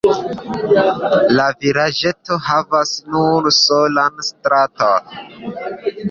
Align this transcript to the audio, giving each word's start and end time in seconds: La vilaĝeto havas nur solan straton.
La 1.35 1.43
vilaĝeto 1.65 2.37
havas 2.45 2.93
nur 3.15 3.49
solan 3.57 4.17
straton. 4.29 5.13